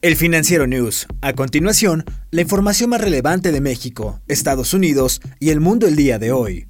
[0.00, 1.08] El Financiero News.
[1.22, 6.20] A continuación, la información más relevante de México, Estados Unidos y el mundo el día
[6.20, 6.66] de hoy.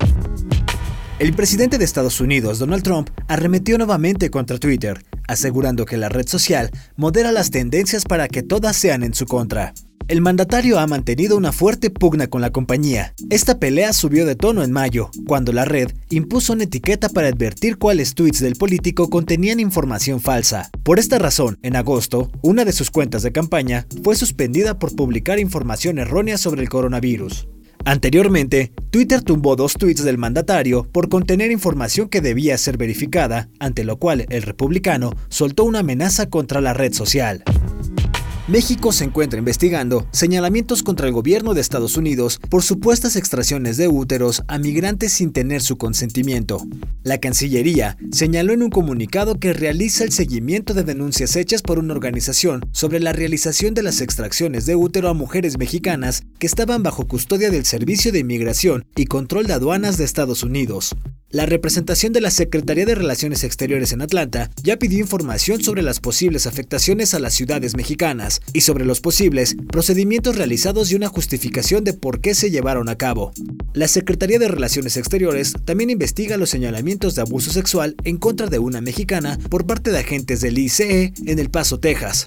[1.18, 6.26] El presidente de Estados Unidos, Donald Trump, arremetió nuevamente contra Twitter, asegurando que la red
[6.26, 9.74] social modera las tendencias para que todas sean en su contra.
[10.08, 13.12] El mandatario ha mantenido una fuerte pugna con la compañía.
[13.28, 17.76] Esta pelea subió de tono en mayo, cuando la red impuso una etiqueta para advertir
[17.76, 20.70] cuáles tweets del político contenían información falsa.
[20.82, 25.38] Por esta razón, en agosto, una de sus cuentas de campaña fue suspendida por publicar
[25.38, 27.46] información errónea sobre el coronavirus.
[27.84, 33.84] Anteriormente, Twitter tumbó dos tweets del mandatario por contener información que debía ser verificada, ante
[33.84, 37.44] lo cual el republicano soltó una amenaza contra la red social.
[38.48, 43.88] México se encuentra investigando señalamientos contra el gobierno de Estados Unidos por supuestas extracciones de
[43.88, 46.66] úteros a migrantes sin tener su consentimiento.
[47.02, 51.92] La Cancillería señaló en un comunicado que realiza el seguimiento de denuncias hechas por una
[51.92, 57.06] organización sobre la realización de las extracciones de útero a mujeres mexicanas que estaban bajo
[57.06, 60.96] custodia del Servicio de Inmigración y Control de Aduanas de Estados Unidos.
[61.30, 66.00] La representación de la Secretaría de Relaciones Exteriores en Atlanta ya pidió información sobre las
[66.00, 71.84] posibles afectaciones a las ciudades mexicanas y sobre los posibles procedimientos realizados y una justificación
[71.84, 73.32] de por qué se llevaron a cabo.
[73.74, 78.58] La Secretaría de Relaciones Exteriores también investiga los señalamientos de abuso sexual en contra de
[78.58, 82.26] una mexicana por parte de agentes del ICE en El Paso, Texas.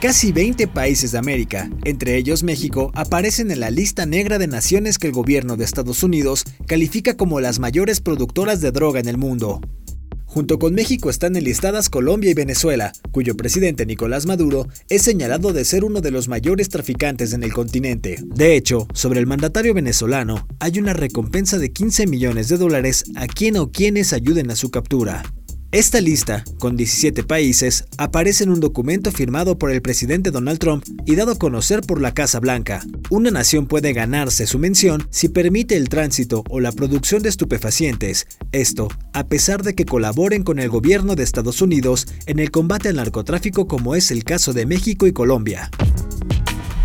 [0.00, 4.98] Casi 20 países de América, entre ellos México, aparecen en la lista negra de naciones
[4.98, 9.18] que el gobierno de Estados Unidos califica como las mayores productoras de droga en el
[9.18, 9.60] mundo.
[10.24, 15.66] Junto con México están enlistadas Colombia y Venezuela, cuyo presidente Nicolás Maduro es señalado de
[15.66, 18.16] ser uno de los mayores traficantes en el continente.
[18.24, 23.26] De hecho, sobre el mandatario venezolano hay una recompensa de 15 millones de dólares a
[23.26, 25.24] quien o quienes ayuden a su captura.
[25.72, 30.84] Esta lista, con 17 países, aparece en un documento firmado por el presidente Donald Trump
[31.06, 32.84] y dado a conocer por la Casa Blanca.
[33.08, 38.26] Una nación puede ganarse su mención si permite el tránsito o la producción de estupefacientes,
[38.50, 42.88] esto a pesar de que colaboren con el gobierno de Estados Unidos en el combate
[42.88, 45.70] al narcotráfico como es el caso de México y Colombia.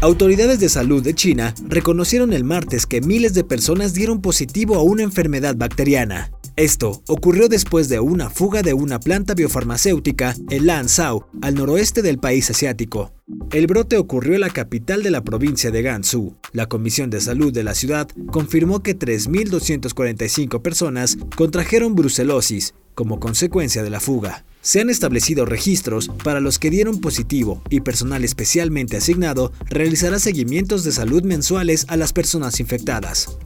[0.02, 4.84] Autoridades de salud de China reconocieron el martes que miles de personas dieron positivo a
[4.84, 6.30] una enfermedad bacteriana.
[6.58, 12.18] Esto ocurrió después de una fuga de una planta biofarmacéutica en Lanzhou, al noroeste del
[12.18, 13.12] país asiático.
[13.52, 16.38] El brote ocurrió en la capital de la provincia de Gansu.
[16.54, 23.84] La Comisión de Salud de la ciudad confirmó que 3.245 personas contrajeron brucelosis como consecuencia
[23.84, 24.46] de la fuga.
[24.62, 30.86] Se han establecido registros para los que dieron positivo y personal especialmente asignado realizará seguimientos
[30.86, 33.38] de salud mensuales a las personas infectadas.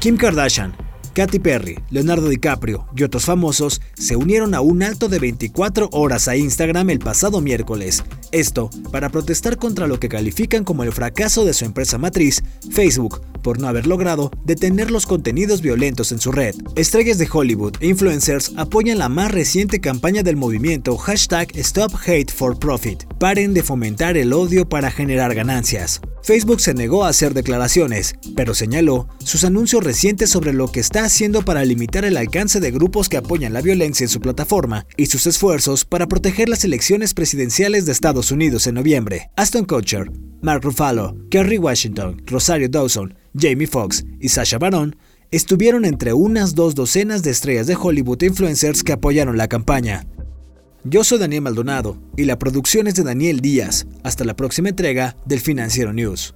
[0.00, 0.87] Kim Kardashian
[1.18, 6.28] Katy Perry, Leonardo DiCaprio y otros famosos se unieron a un alto de 24 horas
[6.28, 8.04] a Instagram el pasado miércoles.
[8.30, 13.20] Esto para protestar contra lo que califican como el fracaso de su empresa matriz, Facebook,
[13.42, 16.54] por no haber logrado detener los contenidos violentos en su red.
[16.76, 22.30] Estrellas de Hollywood e influencers apoyan la más reciente campaña del movimiento hashtag Stop Hate
[22.32, 23.02] for Profit.
[23.18, 26.00] Paren de fomentar el odio para generar ganancias.
[26.28, 31.04] Facebook se negó a hacer declaraciones, pero señaló sus anuncios recientes sobre lo que está
[31.04, 35.06] haciendo para limitar el alcance de grupos que apoyan la violencia en su plataforma y
[35.06, 39.30] sus esfuerzos para proteger las elecciones presidenciales de Estados Unidos en noviembre.
[39.36, 40.12] Aston Kutcher,
[40.42, 44.96] Mark Ruffalo, Kerry Washington, Rosario Dawson, Jamie Foxx y Sasha Baron
[45.30, 50.06] estuvieron entre unas dos docenas de estrellas de Hollywood influencers que apoyaron la campaña.
[50.90, 53.86] Yo soy Daniel Maldonado y la producción es de Daniel Díaz.
[54.04, 56.34] Hasta la próxima entrega del Financiero News.